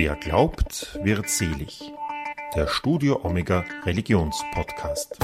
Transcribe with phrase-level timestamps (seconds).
[0.00, 1.92] Wer glaubt, wird selig.
[2.54, 5.18] Der Studio Omega Religionspodcast.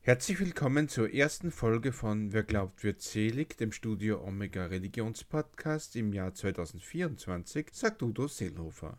[0.00, 6.14] Herzlich willkommen zur ersten Folge von Wer glaubt, wird selig, dem Studio Omega Religionspodcast im
[6.14, 8.96] Jahr 2024, sagt Udo Seelhofer.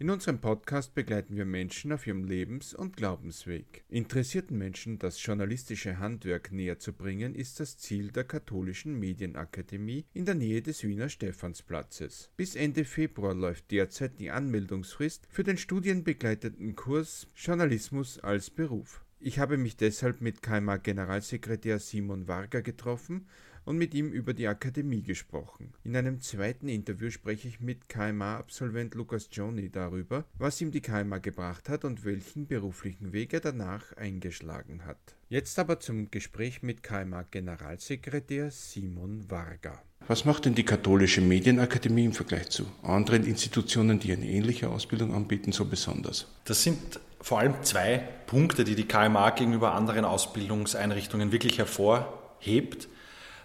[0.00, 3.84] In unserem Podcast begleiten wir Menschen auf ihrem Lebens- und Glaubensweg.
[3.90, 10.24] Interessierten Menschen das journalistische Handwerk näher zu bringen, ist das Ziel der Katholischen Medienakademie in
[10.24, 12.30] der Nähe des Wiener Stephansplatzes.
[12.34, 19.04] Bis Ende Februar läuft derzeit die Anmeldungsfrist für den studienbegleitenden Kurs Journalismus als Beruf.
[19.18, 23.26] Ich habe mich deshalb mit KMA Generalsekretär Simon Varga getroffen
[23.64, 25.72] und mit ihm über die Akademie gesprochen.
[25.84, 31.18] In einem zweiten Interview spreche ich mit KMA-Absolvent Lukas Joni darüber, was ihm die KMA
[31.18, 34.98] gebracht hat und welchen beruflichen Weg er danach eingeschlagen hat.
[35.28, 39.80] Jetzt aber zum Gespräch mit KMA-Generalsekretär Simon Varga.
[40.08, 45.14] Was macht denn die Katholische Medienakademie im Vergleich zu anderen Institutionen, die eine ähnliche Ausbildung
[45.14, 46.26] anbieten, so besonders?
[46.44, 52.88] Das sind vor allem zwei Punkte, die die KMA gegenüber anderen Ausbildungseinrichtungen wirklich hervorhebt.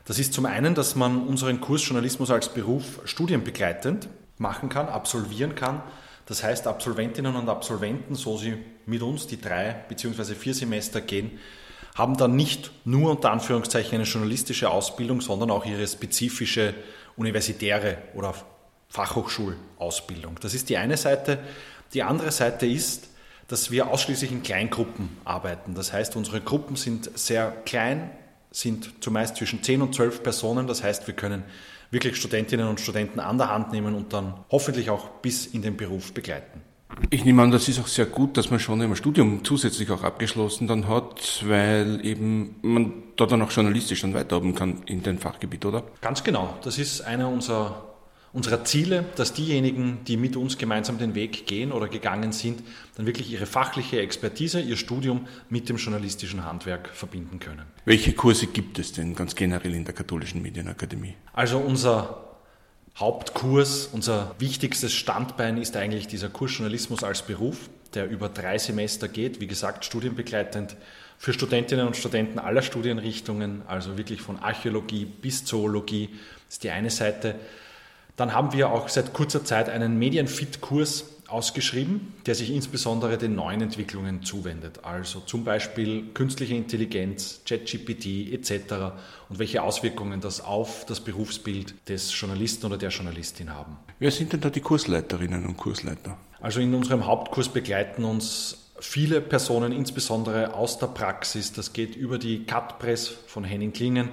[0.06, 5.56] Das ist zum einen, dass man unseren Kurs Journalismus als Beruf studienbegleitend machen kann, absolvieren
[5.56, 5.82] kann.
[6.28, 10.36] Das heißt, Absolventinnen und Absolventen, so sie mit uns die drei bzw.
[10.36, 11.40] vier Semester gehen,
[11.96, 16.74] haben dann nicht nur unter Anführungszeichen eine journalistische Ausbildung, sondern auch ihre spezifische
[17.16, 18.34] universitäre oder
[18.90, 20.38] Fachhochschulausbildung.
[20.42, 21.40] Das ist die eine Seite.
[21.94, 23.08] Die andere Seite ist,
[23.48, 25.74] dass wir ausschließlich in Kleingruppen arbeiten.
[25.74, 28.10] Das heißt, unsere Gruppen sind sehr klein,
[28.56, 30.66] sind zumeist zwischen 10 und 12 Personen.
[30.66, 31.44] Das heißt, wir können
[31.92, 35.76] wirklich Studentinnen und Studenten an der Hand nehmen und dann hoffentlich auch bis in den
[35.76, 36.62] Beruf begleiten.
[37.10, 40.04] Ich nehme an, das ist auch sehr gut, dass man schon im Studium zusätzlich auch
[40.04, 45.18] abgeschlossen dann hat, weil eben man da dann auch journalistisch dann weiterarbeiten kann in dem
[45.18, 45.84] Fachgebiet, oder?
[46.00, 46.54] Ganz genau.
[46.64, 47.95] Das ist einer unserer
[48.36, 52.62] unserer Ziele, dass diejenigen, die mit uns gemeinsam den Weg gehen oder gegangen sind,
[52.98, 57.64] dann wirklich ihre fachliche Expertise, ihr Studium mit dem journalistischen Handwerk verbinden können.
[57.86, 61.16] Welche Kurse gibt es denn ganz generell in der Katholischen Medienakademie?
[61.32, 62.26] Also unser
[62.98, 69.08] Hauptkurs, unser wichtigstes Standbein ist eigentlich dieser Kurs Journalismus als Beruf, der über drei Semester
[69.08, 70.76] geht, wie gesagt, studienbegleitend
[71.18, 76.10] für Studentinnen und Studenten aller Studienrichtungen, also wirklich von Archäologie bis Zoologie,
[76.50, 77.36] ist die eine Seite.
[78.16, 83.62] Dann haben wir auch seit kurzer Zeit einen Medienfit-Kurs ausgeschrieben, der sich insbesondere den neuen
[83.62, 88.94] Entwicklungen zuwendet, also zum Beispiel künstliche Intelligenz, ChatGPT etc.
[89.30, 93.78] und welche Auswirkungen das auf das Berufsbild des Journalisten oder der Journalistin haben.
[94.00, 96.18] Wer sind denn da die Kursleiterinnen und Kursleiter?
[96.40, 101.54] Also in unserem Hauptkurs begleiten uns viele Personen, insbesondere aus der Praxis.
[101.54, 104.10] Das geht über die Cutpress von Henning Klingen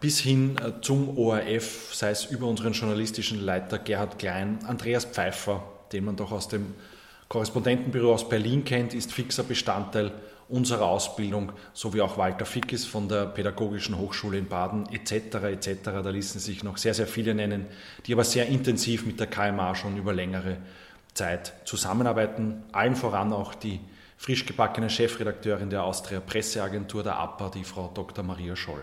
[0.00, 5.62] bis hin äh, zum ORF, sei es über unseren journalistischen Leiter Gerhard Klein, Andreas Pfeiffer,
[5.92, 6.74] den man doch aus dem
[7.28, 10.12] Korrespondentenbüro aus Berlin kennt, ist fixer Bestandteil
[10.48, 15.36] unserer Ausbildung, sowie auch Walter Fickes von der Pädagogischen Hochschule in Baden etc.
[15.44, 15.78] etc.
[15.84, 17.66] Da ließen sich noch sehr, sehr viele nennen,
[18.06, 20.58] die aber sehr intensiv mit der KMA schon über längere
[21.14, 22.62] Zeit zusammenarbeiten.
[22.72, 23.80] Allen voran auch die
[24.16, 28.24] frisch gebackene Chefredakteurin der Austria Presseagentur, der APA, die Frau Dr.
[28.24, 28.82] Maria Scholl.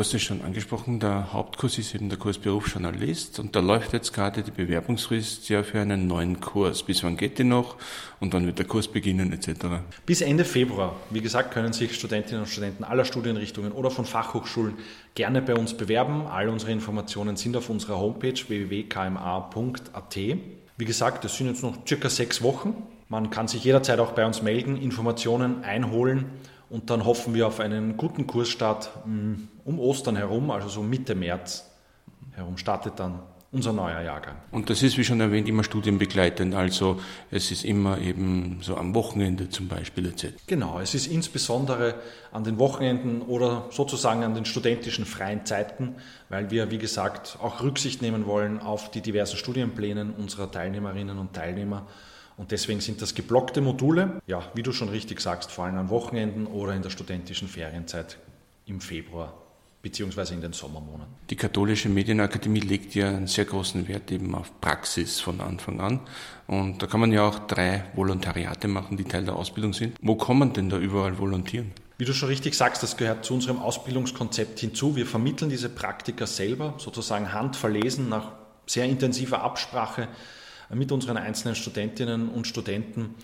[0.00, 3.92] Du hast es schon angesprochen, der Hauptkurs ist eben der Kurs Berufsjournalist und da läuft
[3.92, 6.84] jetzt gerade die Bewerbungsfrist ja für einen neuen Kurs.
[6.84, 7.76] Bis wann geht die noch
[8.18, 9.66] und wann wird der Kurs beginnen etc.?
[10.06, 10.96] Bis Ende Februar.
[11.10, 14.72] Wie gesagt, können sich Studentinnen und Studenten aller Studienrichtungen oder von Fachhochschulen
[15.14, 16.26] gerne bei uns bewerben.
[16.28, 20.16] All unsere Informationen sind auf unserer Homepage www.kma.at.
[20.16, 22.74] Wie gesagt, es sind jetzt noch circa sechs Wochen.
[23.10, 26.24] Man kann sich jederzeit auch bei uns melden, Informationen einholen
[26.70, 31.14] und dann hoffen wir auf einen guten Kursstart mm, um Ostern herum, also so Mitte
[31.14, 31.68] März
[32.32, 33.20] herum startet dann
[33.52, 34.36] unser neuer Jahrgang.
[34.52, 36.54] Und das ist, wie schon erwähnt, immer studienbegleitend.
[36.54, 37.00] Also
[37.32, 40.28] es ist immer eben so am Wochenende zum Beispiel etc.
[40.46, 41.96] Genau, es ist insbesondere
[42.30, 45.96] an den Wochenenden oder sozusagen an den studentischen freien Zeiten,
[46.28, 51.32] weil wir, wie gesagt, auch Rücksicht nehmen wollen auf die diversen Studienpläne unserer Teilnehmerinnen und
[51.32, 51.88] Teilnehmer
[52.40, 55.90] und deswegen sind das geblockte Module, ja, wie du schon richtig sagst, vor allem an
[55.90, 58.16] Wochenenden oder in der studentischen Ferienzeit
[58.64, 59.34] im Februar
[59.82, 61.12] beziehungsweise in den Sommermonaten.
[61.28, 66.00] Die Katholische Medienakademie legt ja einen sehr großen Wert eben auf Praxis von Anfang an.
[66.46, 69.98] Und da kann man ja auch drei Volontariate machen, die Teil der Ausbildung sind.
[70.00, 71.72] Wo kann man denn da überall volontieren?
[71.98, 74.96] Wie du schon richtig sagst, das gehört zu unserem Ausbildungskonzept hinzu.
[74.96, 78.32] Wir vermitteln diese Praktika selber, sozusagen handverlesen nach
[78.66, 80.08] sehr intensiver Absprache
[80.74, 83.14] mit unseren einzelnen Studentinnen und Studenten.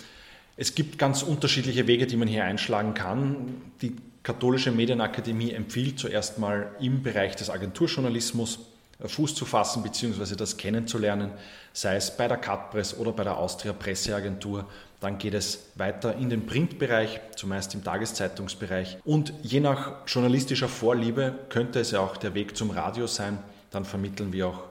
[0.56, 3.62] Es gibt ganz unterschiedliche Wege, die man hier einschlagen kann.
[3.82, 8.58] Die Katholische Medienakademie empfiehlt zuerst mal im Bereich des Agenturjournalismus
[9.04, 10.36] Fuß zu fassen bzw.
[10.36, 11.30] das kennenzulernen,
[11.72, 14.66] sei es bei der Cutpress oder bei der Austria Presseagentur.
[15.00, 18.96] Dann geht es weiter in den Printbereich, zumeist im Tageszeitungsbereich.
[19.04, 23.38] Und je nach journalistischer Vorliebe könnte es ja auch der Weg zum Radio sein.
[23.70, 24.64] Dann vermitteln wir auch,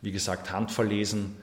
[0.00, 1.36] wie gesagt, Handverlesen,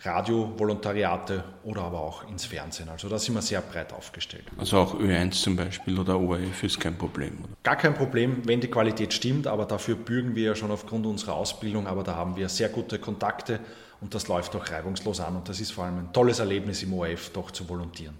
[0.00, 2.88] Radio-Volontariate oder aber auch ins Fernsehen.
[2.88, 4.44] Also da sind wir sehr breit aufgestellt.
[4.58, 7.38] Also auch Ö1 zum Beispiel oder ORF ist kein Problem.
[7.42, 7.52] Oder?
[7.62, 11.34] Gar kein Problem, wenn die Qualität stimmt, aber dafür bürgen wir ja schon aufgrund unserer
[11.34, 13.60] Ausbildung, aber da haben wir sehr gute Kontakte
[14.00, 16.92] und das läuft auch reibungslos an und das ist vor allem ein tolles Erlebnis im
[16.92, 18.18] ORF doch zu volontieren.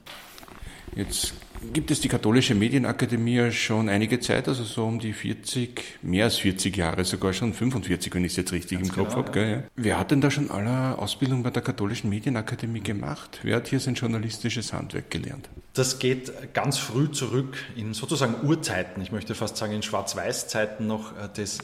[0.95, 1.35] Jetzt
[1.73, 6.39] gibt es die Katholische Medienakademie schon einige Zeit, also so um die 40, mehr als
[6.39, 9.41] 40 Jahre, sogar schon 45, wenn ich es jetzt richtig Ganz im Kopf genau, habe.
[9.41, 9.63] Ja.
[9.77, 13.41] Wer hat denn da schon alle Ausbildung bei der Katholischen Medienakademie gemacht?
[13.43, 15.49] Wer hat hier sein journalistisches Handwerk gelernt?
[15.73, 21.13] Das geht ganz früh zurück in sozusagen Urzeiten, ich möchte fast sagen in Schwarz-Weiß-Zeiten noch
[21.17, 21.59] äh, des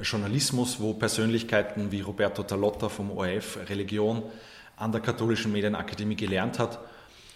[0.00, 4.22] Journalismus, wo Persönlichkeiten wie Roberto Talotta vom ORF Religion
[4.76, 6.80] an der Katholischen Medienakademie gelernt hat.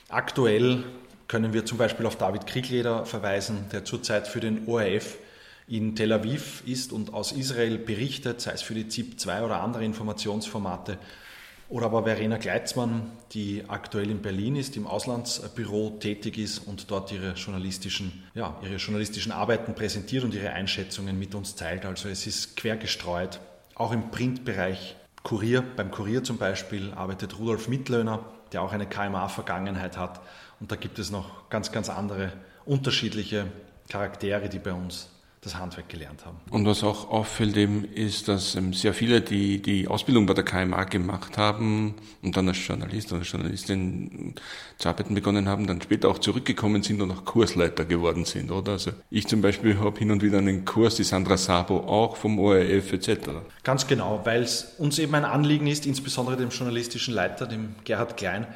[0.09, 0.85] Aktuell
[1.28, 5.19] können wir zum Beispiel auf David Kriegleder verweisen, der zurzeit für den ORF
[5.69, 9.61] in Tel Aviv ist und aus Israel berichtet, sei es für die ZIP 2 oder
[9.61, 10.99] andere Informationsformate.
[11.69, 17.11] Oder aber Verena Gleitzmann, die aktuell in Berlin ist, im Auslandsbüro tätig ist und dort
[17.11, 21.84] ihre journalistischen, ja, ihre journalistischen Arbeiten präsentiert und ihre Einschätzungen mit uns teilt.
[21.84, 23.40] Also es ist quer gestreut.
[23.75, 24.94] Auch im Printbereich
[25.25, 30.20] Kurier, beim Kurier zum Beispiel arbeitet Rudolf Mittlöhner, der auch eine KMA-Vergangenheit hat
[30.61, 32.32] und da gibt es noch ganz, ganz andere
[32.64, 33.47] unterschiedliche
[33.88, 35.08] Charaktere, die bei uns
[35.47, 36.38] das Handwerk gelernt haben.
[36.50, 40.85] Und was auch auffällt eben ist, dass sehr viele, die die Ausbildung bei der KMA
[40.85, 44.35] gemacht haben und dann als Journalist oder Journalistin
[44.79, 48.73] zu arbeiten begonnen haben, dann später auch zurückgekommen sind und auch Kursleiter geworden sind, oder?
[48.73, 52.41] Also ich zum Beispiel habe hin und wieder einen Kurs, die Sandra Sabo auch vom
[52.41, 53.31] ORF etc.
[53.62, 58.17] Ganz genau, weil es uns eben ein Anliegen ist, insbesondere dem journalistischen Leiter, dem Gerhard
[58.17, 58.49] Klein,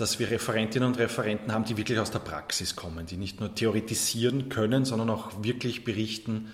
[0.00, 3.54] dass wir Referentinnen und Referenten haben, die wirklich aus der Praxis kommen, die nicht nur
[3.54, 6.48] theoretisieren können, sondern auch wirklich berichten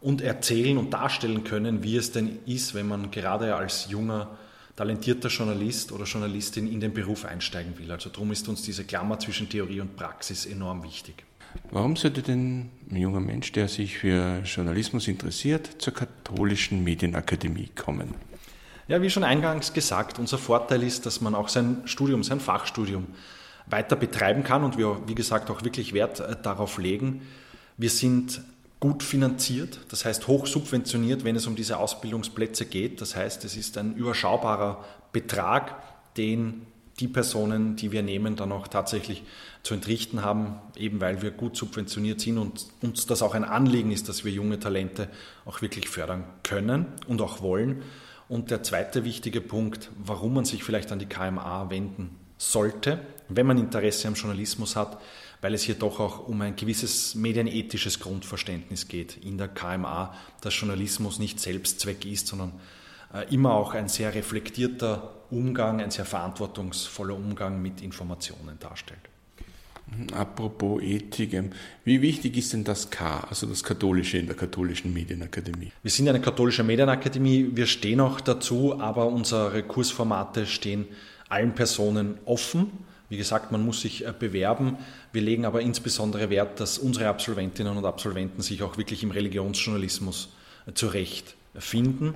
[0.00, 4.36] und erzählen und darstellen können, wie es denn ist, wenn man gerade als junger,
[4.76, 7.90] talentierter Journalist oder Journalistin in den Beruf einsteigen will.
[7.90, 11.24] Also darum ist uns diese Klammer zwischen Theorie und Praxis enorm wichtig.
[11.70, 18.14] Warum sollte denn ein junger Mensch, der sich für Journalismus interessiert, zur katholischen Medienakademie kommen?
[18.88, 23.08] Ja, wie schon eingangs gesagt, unser Vorteil ist, dass man auch sein Studium, sein Fachstudium
[23.66, 27.22] weiter betreiben kann und wir, wie gesagt, auch wirklich Wert äh, darauf legen.
[27.76, 28.42] Wir sind
[28.78, 33.00] gut finanziert, das heißt hoch subventioniert, wenn es um diese Ausbildungsplätze geht.
[33.00, 35.74] Das heißt, es ist ein überschaubarer Betrag,
[36.16, 36.62] den
[37.00, 39.24] die Personen, die wir nehmen, dann auch tatsächlich
[39.64, 43.90] zu entrichten haben, eben weil wir gut subventioniert sind und uns das auch ein Anliegen
[43.90, 45.08] ist, dass wir junge Talente
[45.44, 47.82] auch wirklich fördern können und auch wollen.
[48.28, 53.46] Und der zweite wichtige Punkt, warum man sich vielleicht an die KMA wenden sollte, wenn
[53.46, 55.00] man Interesse am Journalismus hat,
[55.40, 60.58] weil es hier doch auch um ein gewisses medienethisches Grundverständnis geht in der KMA, dass
[60.58, 62.52] Journalismus nicht Selbstzweck ist, sondern
[63.14, 69.00] äh, immer auch ein sehr reflektierter Umgang, ein sehr verantwortungsvoller Umgang mit Informationen darstellt.
[70.12, 71.50] Apropos Ethik, ähm,
[71.84, 75.70] wie wichtig ist denn das K, also das Katholische in der katholischen Medienakademie?
[75.82, 80.86] Wir sind eine katholische Medienakademie, wir stehen auch dazu, aber unsere Kursformate stehen
[81.28, 82.72] allen Personen offen.
[83.08, 84.76] Wie gesagt, man muss sich äh, bewerben.
[85.12, 90.30] Wir legen aber insbesondere Wert, dass unsere Absolventinnen und Absolventen sich auch wirklich im Religionsjournalismus
[90.66, 92.14] äh, zurechtfinden.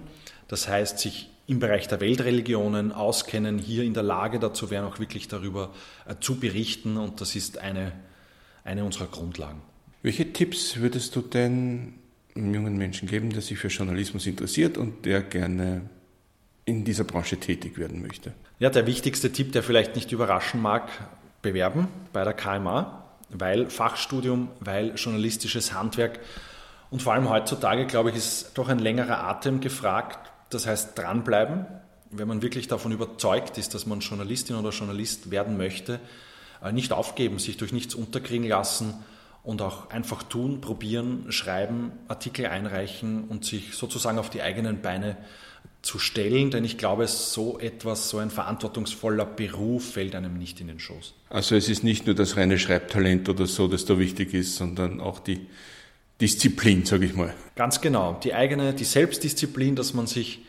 [0.48, 5.00] Das heißt, sich im Bereich der Weltreligionen auskennen, hier in der Lage dazu wären, auch
[5.00, 5.74] wirklich darüber
[6.06, 6.96] äh, zu berichten.
[6.96, 7.90] Und das ist eine,
[8.62, 9.60] eine unserer Grundlagen.
[10.02, 11.94] Welche Tipps würdest du denn
[12.36, 15.82] einem jungen Menschen geben, der sich für Journalismus interessiert und der gerne
[16.66, 18.32] in dieser Branche tätig werden möchte?
[18.60, 20.88] Ja, der wichtigste Tipp, der vielleicht nicht überraschen mag,
[21.42, 26.20] bewerben bei der KMA, weil Fachstudium, weil journalistisches Handwerk
[26.90, 31.66] und vor allem heutzutage, glaube ich, ist doch ein längerer Atem gefragt das heißt, dranbleiben,
[32.10, 36.00] wenn man wirklich davon überzeugt ist, dass man Journalistin oder Journalist werden möchte,
[36.62, 38.94] äh, nicht aufgeben, sich durch nichts unterkriegen lassen
[39.42, 45.16] und auch einfach tun, probieren, schreiben, Artikel einreichen und sich sozusagen auf die eigenen Beine
[45.82, 50.66] zu stellen, denn ich glaube, so etwas, so ein verantwortungsvoller Beruf fällt einem nicht in
[50.66, 51.14] den Schoß.
[51.30, 55.00] Also es ist nicht nur das reine Schreibtalent oder so, das da wichtig ist, sondern
[55.00, 55.46] auch die
[56.20, 57.34] Disziplin, sage ich mal.
[57.56, 58.18] Ganz genau.
[58.22, 60.40] Die eigene, die Selbstdisziplin, dass man sich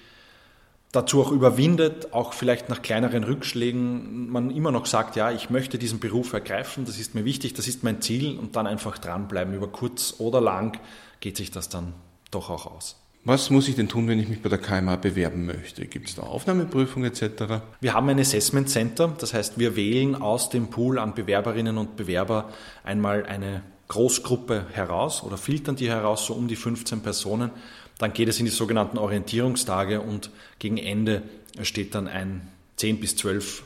[0.92, 5.78] dazu auch überwindet, auch vielleicht nach kleineren Rückschlägen, man immer noch sagt, ja, ich möchte
[5.78, 9.54] diesen Beruf ergreifen, das ist mir wichtig, das ist mein Ziel und dann einfach dranbleiben.
[9.54, 10.80] Über kurz oder lang
[11.22, 11.94] geht sich das dann
[12.30, 12.98] doch auch aus.
[13.24, 15.86] Was muss ich denn tun, wenn ich mich bei der KMA bewerben möchte?
[15.86, 17.62] Gibt es da Aufnahmeprüfung etc.?
[17.80, 21.96] Wir haben ein Assessment Center, das heißt, wir wählen aus dem Pool an Bewerberinnen und
[21.96, 22.50] Bewerber
[22.84, 23.62] einmal eine
[23.92, 27.52] Großgruppe heraus oder filtern die heraus, so um die 15 Personen.
[27.98, 30.30] Dann geht es in die sogenannten Orientierungstage und
[30.60, 31.24] gegen Ende
[31.62, 33.64] steht dann ein 10 bis 12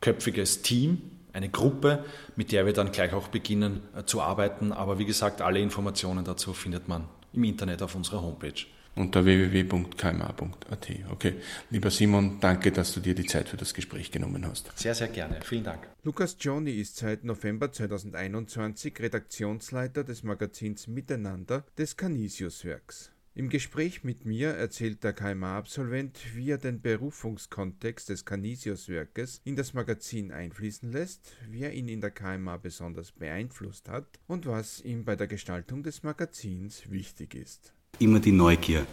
[0.00, 1.02] köpfiges Team,
[1.34, 4.72] eine Gruppe, mit der wir dann gleich auch beginnen äh, zu arbeiten.
[4.72, 8.64] Aber wie gesagt, alle Informationen dazu findet man im Internet auf unserer Homepage
[8.96, 10.88] unter www.kma.at.
[11.10, 11.34] Okay.
[11.70, 14.70] Lieber Simon, danke, dass du dir die Zeit für das Gespräch genommen hast.
[14.78, 15.40] Sehr, sehr gerne.
[15.42, 15.88] Vielen Dank.
[16.02, 23.12] Lukas Johnny ist seit November 2021 Redaktionsleiter des Magazins Miteinander des Canisius-Werks.
[23.32, 29.72] Im Gespräch mit mir erzählt der KMA-Absolvent, wie er den Berufungskontext des Canisius-Werkes in das
[29.72, 35.04] Magazin einfließen lässt, wie er ihn in der KMA besonders beeinflusst hat und was ihm
[35.04, 38.86] bei der Gestaltung des Magazins wichtig ist immer die Neugier.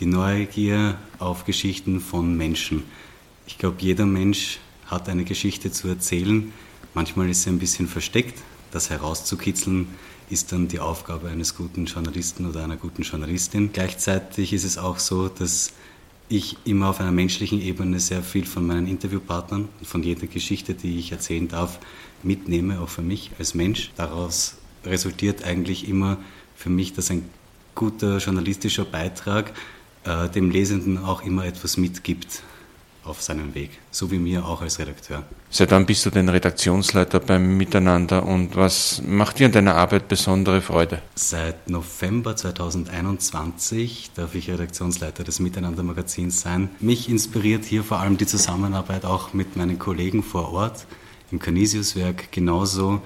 [0.00, 2.82] Die Neugier auf Geschichten von Menschen.
[3.46, 6.52] Ich glaube, jeder Mensch hat eine Geschichte zu erzählen.
[6.94, 8.42] Manchmal ist sie ein bisschen versteckt.
[8.72, 9.86] Das herauszukitzeln
[10.30, 13.70] ist dann die Aufgabe eines guten Journalisten oder einer guten Journalistin.
[13.72, 15.72] Gleichzeitig ist es auch so, dass
[16.30, 20.72] ich immer auf einer menschlichen Ebene sehr viel von meinen Interviewpartnern und von jeder Geschichte,
[20.74, 21.78] die ich erzählen darf,
[22.22, 23.90] mitnehme, auch für mich als Mensch.
[23.96, 26.16] Daraus resultiert eigentlich immer
[26.56, 27.28] für mich, dass ein
[27.74, 29.52] guter journalistischer Beitrag
[30.04, 32.42] äh, dem Lesenden auch immer etwas mitgibt
[33.04, 35.24] auf seinem Weg, so wie mir auch als Redakteur.
[35.50, 40.08] Seit wann bist du denn Redaktionsleiter beim Miteinander und was macht dir an deiner Arbeit
[40.08, 41.02] besondere Freude?
[41.14, 46.70] Seit November 2021 darf ich Redaktionsleiter des Miteinander Magazins sein.
[46.80, 50.86] Mich inspiriert hier vor allem die Zusammenarbeit auch mit meinen Kollegen vor Ort
[51.30, 53.02] im Canisius-Werk genauso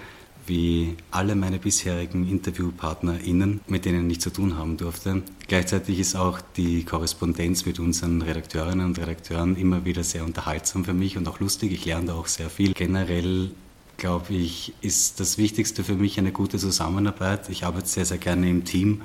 [0.49, 5.23] wie alle meine bisherigen InterviewpartnerInnen, mit denen ich zu tun haben durfte.
[5.47, 10.95] Gleichzeitig ist auch die Korrespondenz mit unseren Redakteurinnen und Redakteuren immer wieder sehr unterhaltsam für
[10.95, 11.73] mich und auch lustig.
[11.73, 12.73] Ich lerne da auch sehr viel.
[12.73, 13.51] Generell
[13.97, 17.49] glaube ich, ist das Wichtigste für mich eine gute Zusammenarbeit.
[17.51, 19.03] Ich arbeite sehr, sehr gerne im Team.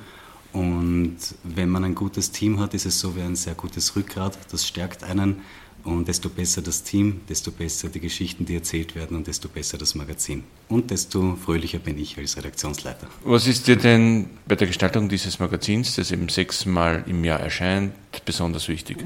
[0.54, 4.38] Und wenn man ein gutes Team hat, ist es so wie ein sehr gutes Rückgrat.
[4.52, 5.42] Das stärkt einen.
[5.84, 9.78] Und desto besser das Team, desto besser die Geschichten, die erzählt werden und desto besser
[9.78, 10.44] das Magazin.
[10.70, 13.08] Und desto fröhlicher bin ich als Redaktionsleiter.
[13.26, 17.94] Was ist dir denn bei der Gestaltung dieses Magazins, das eben sechsmal im Jahr erscheint,
[18.26, 19.04] besonders wichtig?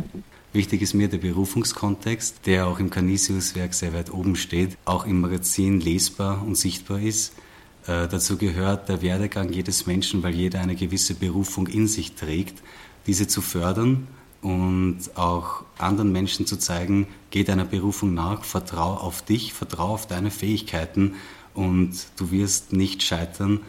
[0.53, 5.21] Wichtig ist mir der Berufungskontext, der auch im Canisius-Werk sehr weit oben steht, auch im
[5.21, 7.33] Magazin lesbar und sichtbar ist.
[7.87, 12.61] Äh, dazu gehört der Werdegang jedes Menschen, weil jeder eine gewisse Berufung in sich trägt,
[13.07, 14.07] diese zu fördern
[14.41, 20.07] und auch anderen Menschen zu zeigen, geh deiner Berufung nach, vertrau auf dich, vertrau auf
[20.07, 21.15] deine Fähigkeiten
[21.53, 23.61] und du wirst nicht scheitern.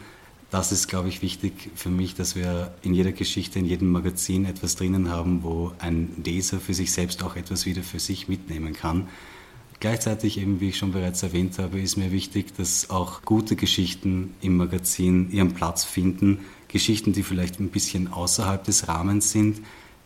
[0.51, 4.45] Das ist, glaube ich, wichtig für mich, dass wir in jeder Geschichte, in jedem Magazin
[4.45, 8.73] etwas drinnen haben, wo ein Leser für sich selbst auch etwas wieder für sich mitnehmen
[8.73, 9.07] kann.
[9.79, 14.33] Gleichzeitig, eben wie ich schon bereits erwähnt habe, ist mir wichtig, dass auch gute Geschichten
[14.41, 16.39] im Magazin ihren Platz finden.
[16.67, 19.61] Geschichten, die vielleicht ein bisschen außerhalb des Rahmens sind,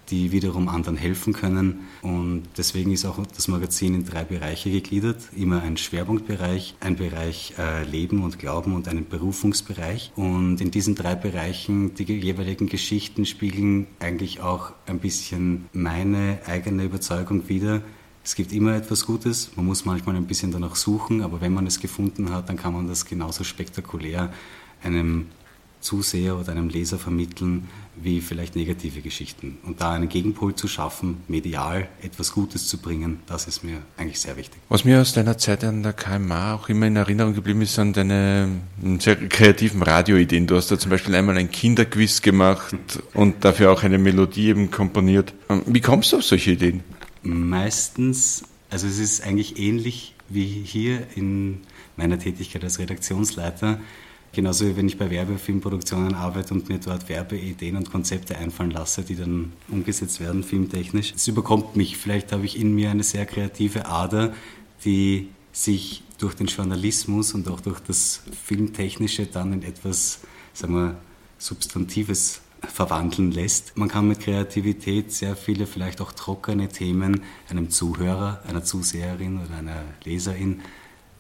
[0.09, 1.87] die wiederum anderen helfen können.
[2.01, 5.17] Und deswegen ist auch das Magazin in drei Bereiche gegliedert.
[5.35, 10.11] Immer ein Schwerpunktbereich, ein Bereich äh, Leben und Glauben und einen Berufungsbereich.
[10.15, 16.83] Und in diesen drei Bereichen, die jeweiligen Geschichten spiegeln eigentlich auch ein bisschen meine eigene
[16.83, 17.81] Überzeugung wider.
[18.25, 21.67] Es gibt immer etwas Gutes, man muss manchmal ein bisschen danach suchen, aber wenn man
[21.67, 24.31] es gefunden hat, dann kann man das genauso spektakulär
[24.81, 25.27] einem
[25.83, 29.57] Zuseher oder einem Leser vermitteln wie vielleicht negative Geschichten.
[29.63, 34.19] Und da einen Gegenpol zu schaffen, medial etwas Gutes zu bringen, das ist mir eigentlich
[34.19, 34.59] sehr wichtig.
[34.69, 37.95] Was mir aus deiner Zeit an der KMA auch immer in Erinnerung geblieben ist, sind
[37.95, 38.49] deine
[38.81, 40.47] hm, sehr kreativen Radioideen.
[40.47, 42.75] Du hast da zum Beispiel einmal ein Kinderquiz gemacht
[43.13, 45.33] und dafür auch eine Melodie eben komponiert.
[45.49, 46.83] Ähm, wie kommst du auf solche Ideen?
[47.21, 51.61] Meistens, also es ist eigentlich ähnlich wie hier in
[51.95, 53.79] meiner Tätigkeit als Redaktionsleiter.
[54.33, 59.03] Genauso wie wenn ich bei Werbefilmproduktionen arbeite und mir dort Werbeideen und Konzepte einfallen lasse,
[59.03, 61.13] die dann umgesetzt werden, filmtechnisch.
[61.15, 61.97] Es überkommt mich.
[61.97, 64.33] Vielleicht habe ich in mir eine sehr kreative Ader,
[64.85, 70.21] die sich durch den Journalismus und auch durch das Filmtechnische dann in etwas,
[70.53, 70.97] sagen wir,
[71.37, 73.77] Substantives verwandeln lässt.
[73.77, 79.57] Man kann mit Kreativität sehr viele vielleicht auch trockene Themen einem Zuhörer, einer Zuseherin oder
[79.57, 80.61] einer Leserin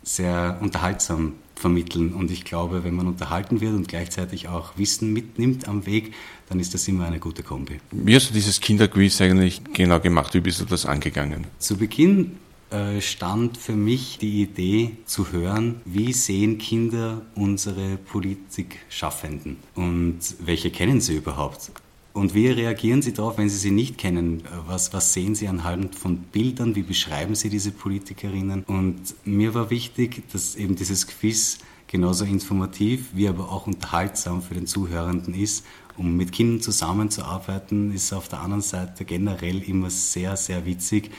[0.01, 2.13] sehr unterhaltsam vermitteln.
[2.13, 6.13] Und ich glaube, wenn man unterhalten wird und gleichzeitig auch Wissen mitnimmt am Weg,
[6.49, 7.79] dann ist das immer eine gute Kombi.
[7.91, 10.33] Wie hast du dieses Kinderquiz eigentlich genau gemacht?
[10.33, 11.47] Wie bist du das angegangen?
[11.59, 12.37] Zu Beginn
[12.69, 20.69] äh, stand für mich die Idee zu hören, wie sehen Kinder unsere Politikschaffenden und welche
[20.69, 21.71] kennen sie überhaupt?
[22.13, 24.43] Und wie reagieren Sie darauf, wenn Sie sie nicht kennen?
[24.67, 26.75] Was, was sehen Sie anhand von Bildern?
[26.75, 28.63] Wie beschreiben Sie diese Politikerinnen?
[28.65, 34.53] Und mir war wichtig, dass eben dieses Quiz genauso informativ wie aber auch unterhaltsam für
[34.53, 35.65] den Zuhörenden ist.
[35.97, 41.11] Um mit Kindern zusammenzuarbeiten, ist auf der anderen Seite generell immer sehr, sehr witzig,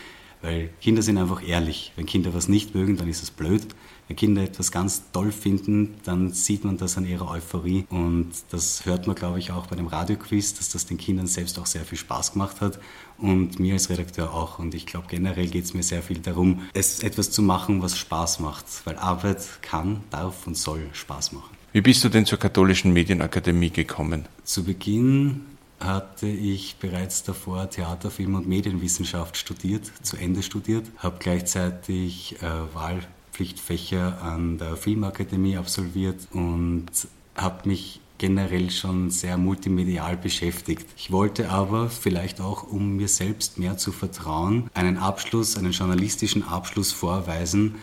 [0.43, 1.93] weil Kinder sind einfach ehrlich.
[1.97, 3.67] Wenn Kinder was nicht mögen, dann ist es blöd.
[4.09, 7.87] Wenn Kinder etwas ganz toll finden, dann sieht man das an ihrer Euphorie.
[7.89, 11.59] Und das hört man, glaube ich, auch bei dem Radioquiz, dass das den Kindern selbst
[11.59, 12.79] auch sehr viel Spaß gemacht hat
[13.17, 14.59] und mir als Redakteur auch.
[14.59, 17.99] Und ich glaube, generell geht es mir sehr viel darum, es etwas zu machen, was
[17.99, 18.67] Spaß macht.
[18.85, 21.55] Weil Arbeit kann, darf und soll Spaß machen.
[21.73, 24.27] Wie bist du denn zur Katholischen Medienakademie gekommen?
[24.45, 25.41] Zu Beginn
[25.81, 32.75] hatte ich bereits davor Theater, Film und Medienwissenschaft studiert, zu Ende studiert, habe gleichzeitig äh,
[33.35, 36.87] Wahlpflichtfächer an der Filmakademie absolviert und
[37.35, 40.87] habe mich generell schon sehr multimedial beschäftigt.
[40.97, 46.45] Ich wollte aber vielleicht auch, um mir selbst mehr zu vertrauen, einen Abschluss, einen journalistischen
[46.45, 47.75] Abschluss vorweisen,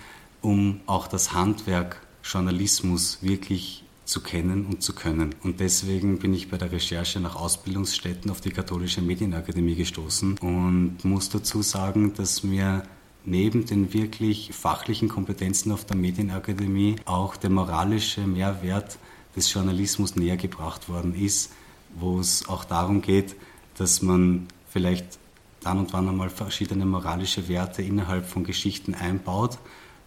[0.42, 5.36] um auch das Handwerk Journalismus wirklich zu kennen und zu können.
[5.44, 11.04] Und deswegen bin ich bei der Recherche nach Ausbildungsstätten auf die Katholische Medienakademie gestoßen und
[11.04, 12.84] muss dazu sagen, dass mir
[13.26, 18.98] neben den wirklich fachlichen Kompetenzen auf der Medienakademie auch der moralische Mehrwert
[19.36, 21.52] des Journalismus näher gebracht worden ist,
[21.96, 23.36] wo es auch darum geht,
[23.78, 25.20] dass man vielleicht
[25.62, 29.60] dann und wann einmal verschiedene moralische Werte innerhalb von Geschichten einbaut,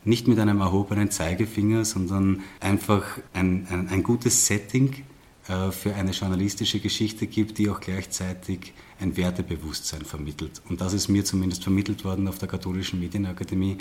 [0.04, 5.04] nicht mit einem erhobenen Zeigefinger, sondern einfach ein, ein, ein gutes Setting
[5.44, 10.62] für eine journalistische Geschichte gibt, die auch gleichzeitig ein Wertebewusstsein vermittelt.
[10.70, 13.76] Und das ist mir zumindest vermittelt worden auf der Katholischen Medienakademie.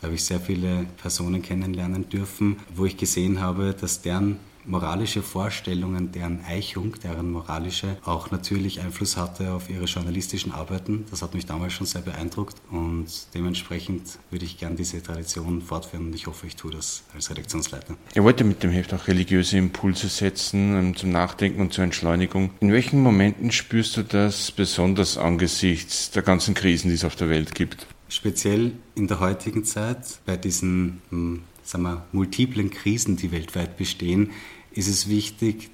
[0.00, 5.22] Da habe ich sehr viele Personen kennenlernen dürfen, wo ich gesehen habe, dass deren moralische
[5.22, 11.06] Vorstellungen, deren Eichung, deren moralische, auch natürlich Einfluss hatte auf ihre journalistischen Arbeiten.
[11.10, 16.06] Das hat mich damals schon sehr beeindruckt und dementsprechend würde ich gern diese Tradition fortführen
[16.06, 17.96] und ich hoffe, ich tue das als Redaktionsleiter.
[18.14, 22.50] Ihr wollt mit dem Heft auch religiöse Impulse setzen ähm, zum Nachdenken und zur Entschleunigung.
[22.60, 27.28] In welchen Momenten spürst du das besonders angesichts der ganzen Krisen, die es auf der
[27.28, 27.86] Welt gibt?
[28.08, 34.30] Speziell in der heutigen Zeit, bei diesen hm, sagen wir, multiplen Krisen, die weltweit bestehen,
[34.78, 35.70] ist es wichtig,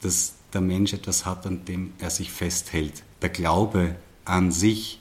[0.00, 3.02] dass der Mensch etwas hat, an dem er sich festhält.
[3.20, 4.98] Der Glaube an sich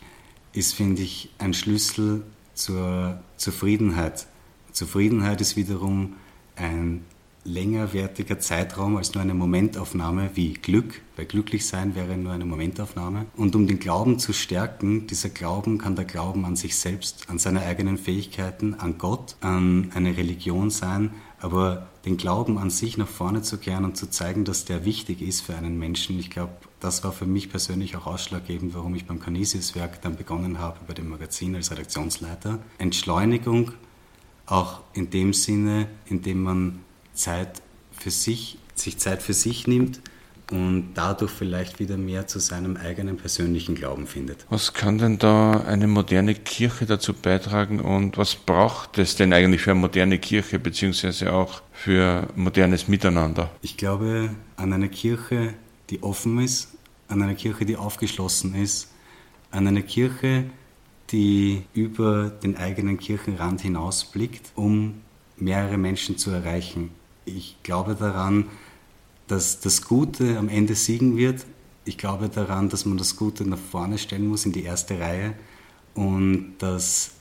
[0.52, 4.28] ist, finde ich, ein Schlüssel zur Zufriedenheit.
[4.74, 6.16] Zufriedenheit ist wiederum
[6.58, 7.06] ein
[7.46, 13.28] längerwertiger Zeitraum als nur eine Momentaufnahme wie Glück, weil glücklich sein wäre nur eine Momentaufnahme.
[13.38, 17.40] Und um den Glauben zu stärken, dieser Glauben kann der Glauben an sich selbst, an
[17.40, 21.12] seine eigenen Fähigkeiten, an Gott, an eine Religion sein,
[21.46, 25.22] aber den Glauben an sich nach vorne zu kehren und zu zeigen, dass der wichtig
[25.22, 29.06] ist für einen Menschen, ich glaube, das war für mich persönlich auch ausschlaggebend, warum ich
[29.06, 32.58] beim Canisius-Werk dann begonnen habe, bei dem Magazin als Redaktionsleiter.
[32.80, 33.74] Entschleunigung,
[34.48, 36.80] auch in dem Sinne, in dem man
[37.14, 40.02] Zeit für sich, sich Zeit für sich nimmt
[40.52, 44.46] und dadurch vielleicht wieder mehr zu seinem eigenen persönlichen Glauben findet.
[44.50, 49.62] Was kann denn da eine moderne Kirche dazu beitragen und was braucht es denn eigentlich
[49.62, 53.50] für eine moderne Kirche beziehungsweise auch für modernes Miteinander?
[53.62, 55.54] Ich glaube an eine Kirche,
[55.90, 56.70] die offen ist,
[57.08, 58.92] an eine Kirche, die aufgeschlossen ist,
[59.52, 60.46] an eine Kirche,
[61.12, 65.02] die über den eigenen Kirchenrand hinausblickt, um
[65.38, 66.92] mehrere Menschen zu erreichen
[67.26, 68.46] ich glaube daran,
[69.28, 71.46] dass das Gute am Ende siegen wird.
[71.86, 75.34] Ich glaube daran, dass man das Gute nach vorne stellen muss in die erste Reihe
[75.94, 77.12] und dass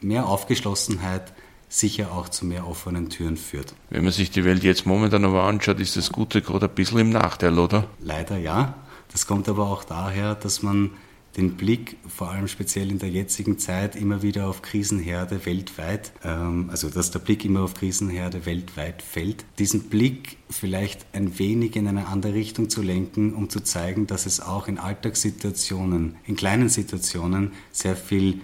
[0.00, 1.32] mehr Aufgeschlossenheit
[1.68, 3.74] sicher auch zu mehr offenen Türen führt.
[3.90, 6.98] Wenn man sich die Welt jetzt momentan aber anschaut, ist das Gute gerade ein bisschen
[6.98, 7.86] im Nachteil, oder?
[8.00, 8.74] Leider ja.
[9.12, 10.90] Das kommt aber auch daher, dass man
[11.36, 16.70] den Blick, vor allem speziell in der jetzigen Zeit, immer wieder auf Krisenherde weltweit, ähm,
[16.70, 21.88] also dass der Blick immer auf Krisenherde weltweit fällt, diesen Blick vielleicht ein wenig in
[21.88, 26.68] eine andere Richtung zu lenken, um zu zeigen, dass es auch in Alltagssituationen, in kleinen
[26.68, 28.40] Situationen sehr viel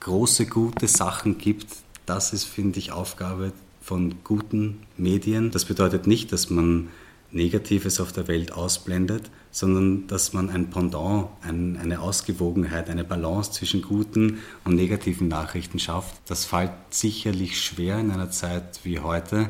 [0.00, 1.66] große, gute Sachen gibt.
[2.06, 5.50] Das ist, finde ich, Aufgabe von guten Medien.
[5.50, 6.88] Das bedeutet nicht, dass man
[7.30, 13.52] Negatives auf der Welt ausblendet, sondern dass man ein Pendant, ein, eine Ausgewogenheit, eine Balance
[13.52, 16.14] zwischen guten und negativen Nachrichten schafft.
[16.26, 19.48] Das fällt sicherlich schwer in einer Zeit wie heute.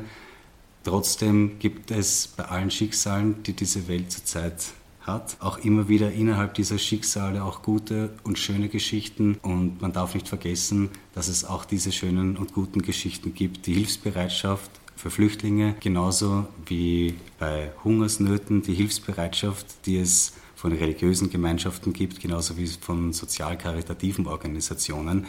[0.83, 4.67] Trotzdem gibt es bei allen Schicksalen, die diese Welt zurzeit
[5.01, 9.37] hat, auch immer wieder innerhalb dieser Schicksale auch gute und schöne Geschichten.
[9.41, 13.65] Und man darf nicht vergessen, dass es auch diese schönen und guten Geschichten gibt.
[13.65, 21.93] Die Hilfsbereitschaft für Flüchtlinge, genauso wie bei Hungersnöten die Hilfsbereitschaft, die es von religiösen Gemeinschaften
[21.93, 25.27] gibt, genauso wie von sozial-karitativen Organisationen.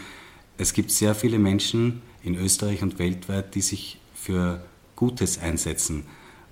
[0.56, 4.62] Es gibt sehr viele Menschen in Österreich und weltweit, die sich für
[4.96, 6.04] Gutes einsetzen.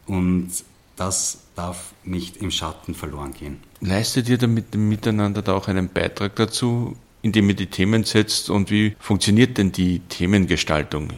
[0.06, 0.50] Und
[0.94, 3.58] das darf nicht im Schatten verloren gehen.
[3.80, 8.70] Leistet ihr damit Miteinander da auch einen Beitrag dazu, indem ihr die Themen setzt und
[8.70, 11.10] wie funktioniert denn die Themengestaltung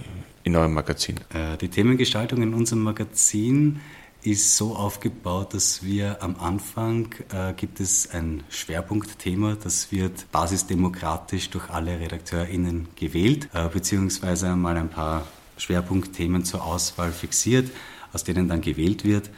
[0.48, 1.16] in eurem Magazin?
[1.32, 3.80] Äh, die Themengestaltung in unserem Magazin
[4.22, 11.50] ist so aufgebaut, dass wir am Anfang äh, gibt es ein Schwerpunktthema, das wird basisdemokratisch
[11.50, 17.70] durch alle RedakteurInnen gewählt, äh, beziehungsweise einmal ein paar Schwerpunktthemen zur Auswahl fixiert,
[18.12, 19.30] aus denen dann gewählt wird.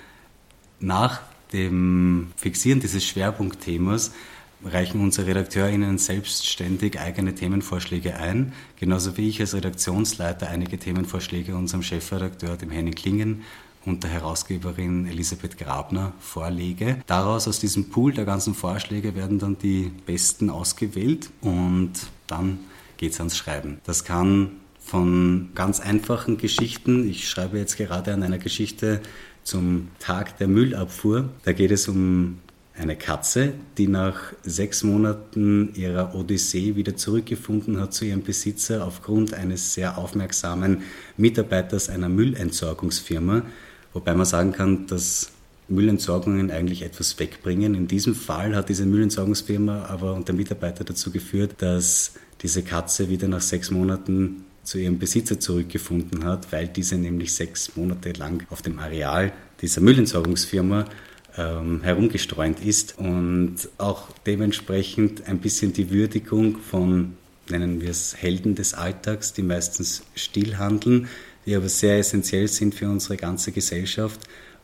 [0.79, 1.21] Nach
[1.53, 4.13] dem Fixieren dieses Schwerpunktthemas
[4.65, 11.83] reichen unsere RedakteurInnen selbstständig eigene Themenvorschläge ein, genauso wie ich als Redaktionsleiter einige Themenvorschläge unserem
[11.83, 13.43] Chefredakteur, dem Henning Klingen,
[13.87, 16.99] und der Herausgeberin Elisabeth Grabner vorlege.
[17.07, 21.93] Daraus, aus diesem Pool der ganzen Vorschläge, werden dann die besten ausgewählt und
[22.27, 22.61] dann
[22.99, 23.81] geht es ans Schreiben.
[23.85, 29.01] Das kann von ganz einfachen Geschichten, ich schreibe jetzt gerade an einer Geschichte
[29.45, 32.39] zum Tag der Müllabfuhr, da geht es um
[32.81, 39.35] eine Katze, die nach sechs Monaten ihrer Odyssee wieder zurückgefunden hat zu ihrem Besitzer aufgrund
[39.35, 40.83] eines sehr aufmerksamen
[41.17, 43.43] Mitarbeiters einer Müllentsorgungsfirma.
[43.93, 45.31] Wobei man sagen kann, dass
[45.69, 47.75] Müllentsorgungen eigentlich etwas wegbringen.
[47.75, 53.09] In diesem Fall hat diese Müllentsorgungsfirma aber und der Mitarbeiter dazu geführt, dass diese Katze
[53.09, 58.47] wieder nach sechs Monaten zu ihrem Besitzer zurückgefunden hat, weil diese nämlich sechs Monate lang
[58.51, 60.87] auf dem Areal dieser Müllentsorgungsfirma
[61.37, 67.15] ähm, herumgestreunt ist und auch dementsprechend ein bisschen die Würdigung von,
[67.49, 71.09] nennen wir es, Helden des Alltags, die meistens still handeln,
[71.47, 74.21] die aber sehr essentiell sind für unsere ganze Gesellschaft.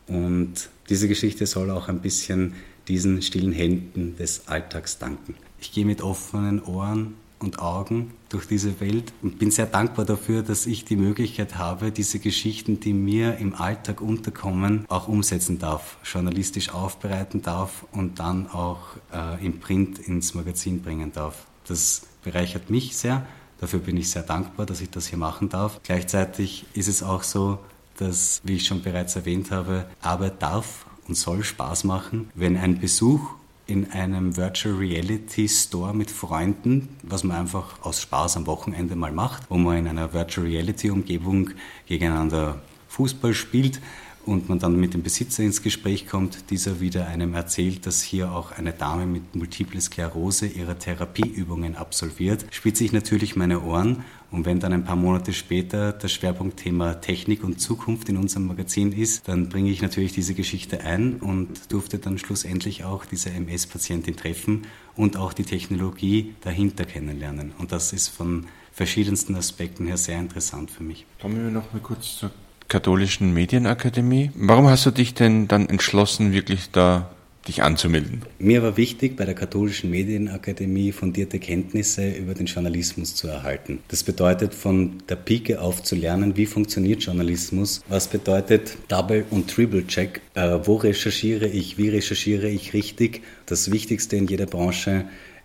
[0.06, 2.54] Und diese Geschichte soll auch ein bisschen
[2.88, 5.34] diesen stillen Händen des Alltags danken.
[5.60, 10.42] Ich gehe mit offenen Ohren und Augen durch diese Welt und bin sehr dankbar dafür,
[10.42, 15.98] dass ich die Möglichkeit habe, diese Geschichten, die mir im Alltag unterkommen, auch umsetzen darf,
[16.04, 18.80] journalistisch aufbereiten darf und dann auch
[19.12, 21.46] äh, im Print ins Magazin bringen darf.
[21.68, 23.26] Das bereichert mich sehr.
[23.58, 25.80] Dafür bin ich sehr dankbar, dass ich das hier machen darf.
[25.82, 27.58] Gleichzeitig ist es auch so,
[27.98, 32.30] dass, wie ich schon bereits erwähnt habe, Arbeit darf und soll Spaß machen.
[32.34, 33.30] Wenn ein Besuch
[33.66, 39.12] in einem Virtual Reality Store mit Freunden, was man einfach aus Spaß am Wochenende mal
[39.12, 41.50] macht, wo man in einer Virtual Reality Umgebung
[41.86, 43.80] gegeneinander Fußball spielt
[44.26, 48.32] und man dann mit dem Besitzer ins Gespräch kommt, dieser wieder einem erzählt, dass hier
[48.32, 54.44] auch eine Dame mit Multiple Sklerose ihre Therapieübungen absolviert, spitze ich natürlich meine Ohren und
[54.44, 59.28] wenn dann ein paar Monate später das Schwerpunktthema Technik und Zukunft in unserem Magazin ist,
[59.28, 64.66] dann bringe ich natürlich diese Geschichte ein und durfte dann schlussendlich auch diese MS-Patientin treffen
[64.96, 67.52] und auch die Technologie dahinter kennenlernen.
[67.58, 71.06] Und das ist von verschiedensten Aspekten her sehr interessant für mich.
[71.20, 72.30] Kommen wir noch mal kurz zur
[72.68, 74.30] katholischen Medienakademie.
[74.34, 77.10] Warum hast du dich denn dann entschlossen, wirklich da
[77.46, 78.22] dich anzumelden?
[78.38, 83.80] Mir war wichtig, bei der katholischen Medienakademie fundierte Kenntnisse über den Journalismus zu erhalten.
[83.88, 89.50] Das bedeutet, von der Pike auf zu lernen, wie funktioniert Journalismus, was bedeutet Double- und
[89.50, 93.22] Triple-Check, äh, wo recherchiere ich, wie recherchiere ich richtig.
[93.46, 95.04] Das Wichtigste in jeder Branche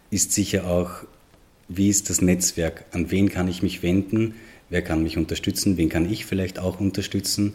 [0.09, 0.89] ist sicher auch,
[1.67, 4.35] wie ist das Netzwerk, an wen kann ich mich wenden,
[4.71, 7.53] wer kann mich unterstützen, wen kann ich vielleicht auch unterstützen.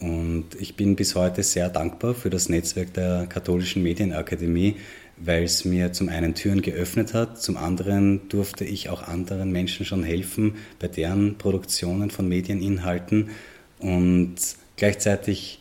[0.00, 4.76] Und ich bin bis heute sehr dankbar für das Netzwerk der Katholischen Medienakademie,
[5.16, 9.86] weil es mir zum einen Türen geöffnet hat, zum anderen durfte ich auch anderen Menschen
[9.86, 13.30] schon helfen bei deren Produktionen von Medieninhalten
[13.78, 14.34] und
[14.76, 15.60] gleichzeitig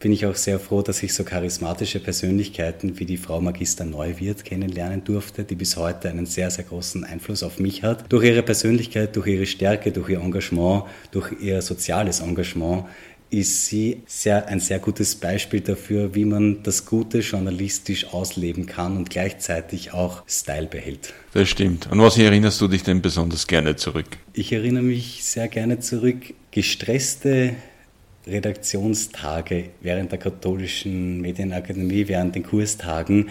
[0.00, 4.44] bin ich auch sehr froh, dass ich so charismatische Persönlichkeiten wie die Frau Magister Neuwirth
[4.44, 8.10] kennenlernen durfte, die bis heute einen sehr, sehr großen Einfluss auf mich hat.
[8.10, 12.86] Durch ihre Persönlichkeit, durch ihre Stärke, durch ihr Engagement, durch ihr soziales Engagement
[13.28, 18.96] ist sie sehr, ein sehr gutes Beispiel dafür, wie man das Gute journalistisch ausleben kann
[18.96, 21.12] und gleichzeitig auch Style behält.
[21.32, 21.92] Das stimmt.
[21.92, 24.06] An was erinnerst du dich denn besonders gerne zurück?
[24.32, 26.34] Ich erinnere mich sehr gerne zurück.
[26.50, 27.54] Gestresste
[28.30, 33.28] Redaktionstage während der katholischen Medienakademie, während den Kurstagen.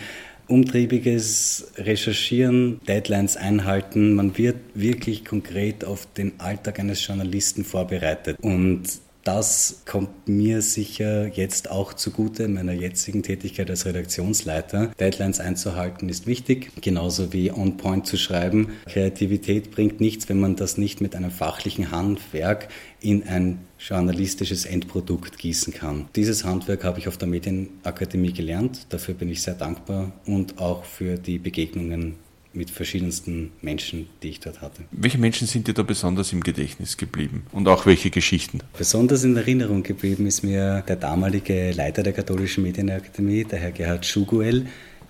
[0.47, 4.15] Umtriebiges Recherchieren, Deadlines einhalten.
[4.15, 8.39] Man wird wirklich konkret auf den Alltag eines Journalisten vorbereitet.
[8.41, 14.91] Und das kommt mir sicher jetzt auch zugute in meiner jetzigen Tätigkeit als Redaktionsleiter.
[14.99, 18.69] Deadlines einzuhalten ist wichtig, genauso wie on point zu schreiben.
[18.87, 22.69] Kreativität bringt nichts, wenn man das nicht mit einem fachlichen Handwerk
[23.01, 26.07] in ein journalistisches Endprodukt gießen kann.
[26.15, 28.85] Dieses Handwerk habe ich auf der Medienakademie gelernt.
[28.89, 32.15] Dafür bin ich sehr dankbar und auch für die Begegnungen
[32.51, 34.83] mit verschiedensten Menschen, die ich dort hatte.
[34.91, 38.59] Welche Menschen sind dir da besonders im Gedächtnis geblieben und auch welche Geschichten?
[38.77, 44.05] Besonders in Erinnerung geblieben ist mir der damalige Leiter der Katholischen Medienakademie, der Herr Gerhard
[44.05, 44.65] Schuguel,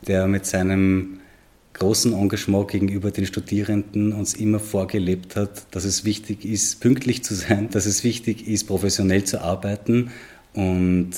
[0.06, 1.19] der mit seinem
[1.80, 7.34] großen Engagement gegenüber den Studierenden uns immer vorgelebt hat, dass es wichtig ist, pünktlich zu
[7.34, 10.12] sein, dass es wichtig ist, professionell zu arbeiten
[10.54, 11.12] und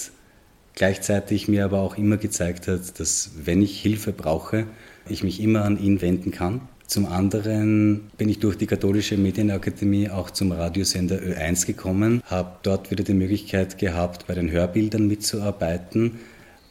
[0.75, 4.67] gleichzeitig mir aber auch immer gezeigt hat, dass wenn ich Hilfe brauche,
[5.09, 6.61] ich mich immer an ihn wenden kann.
[6.85, 12.91] Zum anderen bin ich durch die Katholische Medienakademie auch zum Radiosender Ö1 gekommen, habe dort
[12.91, 16.19] wieder die Möglichkeit gehabt, bei den Hörbildern mitzuarbeiten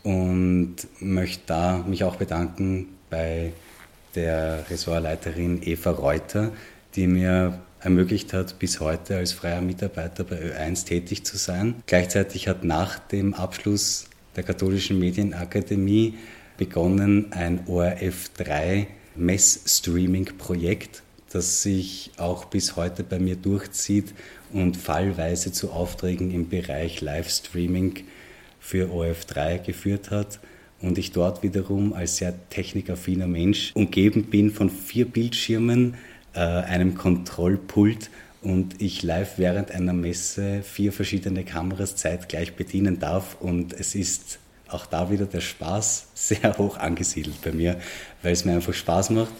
[0.03, 3.53] und möchte da mich auch bedanken bei
[4.15, 6.53] der Ressortleiterin Eva Reuter,
[6.95, 11.77] die mir ermöglicht hat, bis heute als freier Mitarbeiter bei Ö1 tätig zu sein.
[11.87, 16.15] Gleichzeitig hat nach dem Abschluss der Katholischen Medienakademie
[16.57, 24.15] begonnen ein ORF3 Mess-Streaming-Projekt, das sich auch bis heute bei mir durchzieht
[24.53, 28.05] und fallweise zu Aufträgen im Bereich Livestreaming
[28.59, 30.41] für ORF3 geführt hat
[30.83, 35.95] und ich dort wiederum als sehr technikaffiner Mensch umgeben bin von vier Bildschirmen,
[36.35, 38.11] äh, einem Kontrollpult
[38.43, 44.39] und ich live während einer Messe vier verschiedene Kameras zeitgleich bedienen darf und es ist
[44.69, 47.79] auch da wieder der Spaß sehr hoch angesiedelt bei mir,
[48.23, 49.33] weil es mir einfach Spaß macht,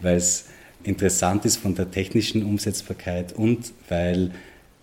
[0.00, 0.46] weil es
[0.82, 4.32] interessant ist von der technischen Umsetzbarkeit und weil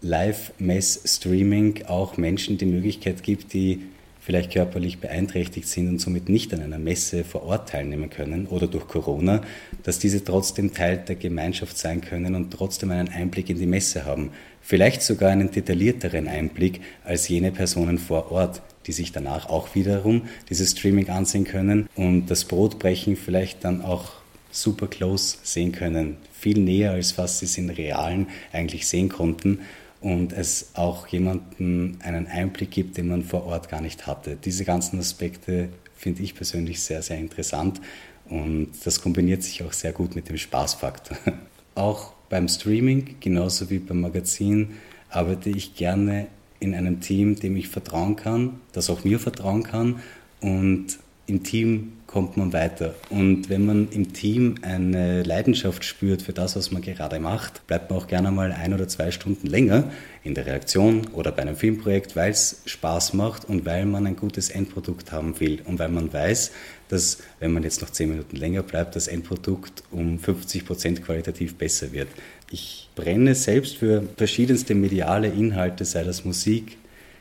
[0.02, 3.82] Live-Mess-Streaming auch Menschen die Möglichkeit gibt, die
[4.26, 8.66] vielleicht körperlich beeinträchtigt sind und somit nicht an einer Messe vor Ort teilnehmen können oder
[8.66, 9.42] durch Corona,
[9.84, 14.06] dass diese trotzdem Teil der Gemeinschaft sein können und trotzdem einen Einblick in die Messe
[14.06, 14.32] haben.
[14.62, 20.24] Vielleicht sogar einen detaillierteren Einblick als jene Personen vor Ort, die sich danach auch wiederum
[20.50, 24.14] dieses Streaming ansehen können und das Brotbrechen vielleicht dann auch
[24.50, 26.18] super close sehen können.
[26.34, 29.60] Viel näher, als was sie es in Realen eigentlich sehen konnten
[30.02, 34.38] und es auch jemanden einen Einblick gibt, den man vor Ort gar nicht hatte.
[34.44, 37.82] Diese ganzen Aspekte finde ich persönlich sehr, sehr interessant
[38.30, 41.18] und das kombiniert sich auch sehr gut mit dem Spaßfaktor.
[41.76, 44.76] Auch beim Streaming, genauso wie beim Magazin,
[45.10, 46.28] arbeite ich gerne
[46.62, 50.00] in einem Team, dem ich vertrauen kann, das auch mir vertrauen kann
[50.40, 52.96] und im Team kommt man weiter.
[53.10, 57.90] Und wenn man im Team eine Leidenschaft spürt für das, was man gerade macht, bleibt
[57.90, 59.92] man auch gerne mal ein oder zwei Stunden länger
[60.24, 64.16] in der Reaktion oder bei einem Filmprojekt, weil es Spaß macht und weil man ein
[64.16, 66.54] gutes Endprodukt haben will und weil man weiß,
[66.88, 71.56] dass wenn man jetzt noch zehn Minuten länger bleibt, das Endprodukt um 50 Prozent qualitativ
[71.56, 72.08] besser wird.
[72.50, 76.78] Ich brenne selbst für verschiedenste mediale Inhalte, sei das Musik,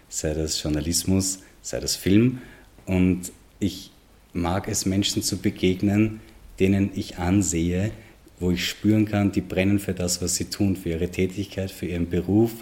[0.08, 2.38] sei das Journalismus, sei das Film
[2.86, 3.90] und ich
[4.34, 6.20] mag es, Menschen zu begegnen,
[6.58, 7.90] denen ich ansehe,
[8.38, 11.86] wo ich spüren kann, die brennen für das, was sie tun, für ihre Tätigkeit, für
[11.86, 12.52] ihren Beruf,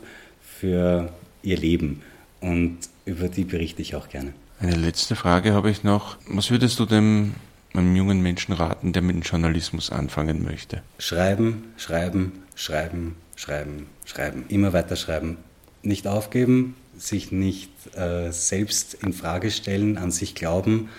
[0.41, 2.03] für ihr Leben.
[2.41, 4.33] Und über die berichte ich auch gerne.
[4.61, 6.19] Eine letzte Frage habe ich noch.
[6.29, 7.35] Was würdest du dem
[7.75, 10.83] einem jungen Menschen raten, der mit dem Journalismus anfangen möchte?
[10.99, 14.45] Schreiben, schreiben, schreiben, schreiben, schreiben.
[14.49, 15.39] Immer weiter schreiben.
[15.83, 20.91] Nicht aufgeben, sich nicht äh, selbst in Frage stellen, an sich glauben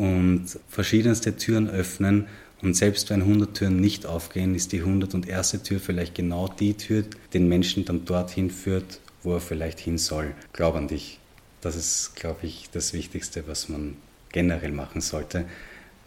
[0.00, 2.26] und verschiedenste Türen öffnen.
[2.62, 5.62] Und selbst wenn 100 Türen nicht aufgehen, ist die 101.
[5.62, 9.98] Tür vielleicht genau die Tür, die den Menschen dann dorthin führt, wo er vielleicht hin
[9.98, 10.32] soll.
[10.54, 11.18] Glaub an dich.
[11.60, 13.96] Das ist, glaube ich, das Wichtigste, was man
[14.32, 15.44] generell machen sollte.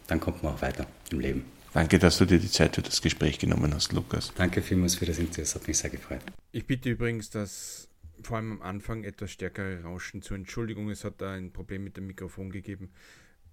[0.08, 1.45] Dann kommt man auch weiter im Leben.
[1.73, 4.32] Danke, dass du dir die Zeit für das Gespräch genommen hast, Lukas.
[4.36, 6.21] Danke vielmals für das Interview, es hat mich sehr gefreut.
[6.51, 7.88] Ich bitte übrigens, dass
[8.21, 11.97] vor allem am Anfang etwas stärkere Rauschen zur Entschuldigung, es hat da ein Problem mit
[11.97, 12.89] dem Mikrofon gegeben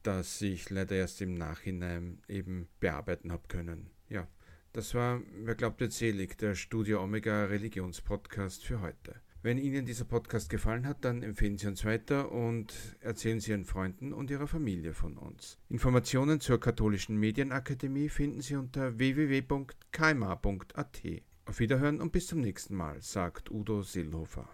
[0.02, 3.90] das ich leider erst im Nachhinein eben bearbeiten habe können.
[4.08, 4.26] Ja,
[4.72, 9.20] das war Wer glaubt wird selig, der Studio Omega Religionspodcast für heute.
[9.42, 13.64] Wenn Ihnen dieser Podcast gefallen hat, dann empfehlen Sie uns weiter und erzählen Sie Ihren
[13.64, 15.58] Freunden und Ihrer Familie von uns.
[15.70, 21.02] Informationen zur Katholischen Medienakademie finden Sie unter www.kma.at.
[21.46, 24.46] Auf Wiederhören und bis zum nächsten Mal, sagt Udo Seelhofer.